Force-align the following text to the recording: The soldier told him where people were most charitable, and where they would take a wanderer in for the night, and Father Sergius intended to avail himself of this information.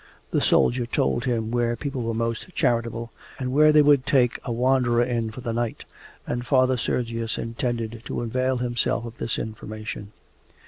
The 0.31 0.41
soldier 0.41 0.87
told 0.87 1.25
him 1.25 1.51
where 1.51 1.75
people 1.75 2.01
were 2.01 2.15
most 2.15 2.55
charitable, 2.55 3.11
and 3.37 3.51
where 3.53 3.71
they 3.71 3.83
would 3.83 4.03
take 4.07 4.39
a 4.43 4.51
wanderer 4.51 5.03
in 5.03 5.29
for 5.29 5.41
the 5.41 5.53
night, 5.53 5.85
and 6.25 6.43
Father 6.43 6.75
Sergius 6.75 7.37
intended 7.37 8.01
to 8.05 8.21
avail 8.23 8.57
himself 8.57 9.05
of 9.05 9.19
this 9.19 9.37
information. 9.37 10.11